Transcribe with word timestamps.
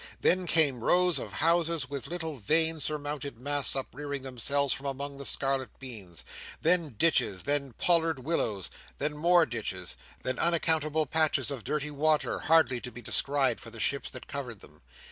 Then 0.21 0.47
came 0.47 0.83
rows 0.83 1.19
of 1.19 1.31
houses, 1.33 1.87
with 1.87 2.07
little 2.07 2.37
vane 2.37 2.79
surmounted 2.79 3.37
masts 3.39 3.75
uprearing 3.75 4.23
themselves 4.23 4.73
from 4.73 4.87
among 4.87 5.19
the 5.19 5.27
scarlet 5.27 5.77
beans. 5.77 6.25
Then, 6.59 6.95
ditches. 6.97 7.43
Then, 7.43 7.73
pollard 7.73 8.17
willows. 8.17 8.71
Then, 8.97 9.15
more 9.15 9.45
ditches. 9.45 9.95
Then, 10.23 10.39
unaccountable 10.39 11.05
patches 11.05 11.51
of 11.51 11.63
dirty 11.63 11.91
water, 11.91 12.39
hardly 12.39 12.81
to 12.81 12.91
be 12.91 13.03
descried, 13.03 13.61
for 13.61 13.69
the 13.69 13.79
ships 13.79 14.09
that 14.09 14.25
covered 14.25 14.61
them. 14.61 14.81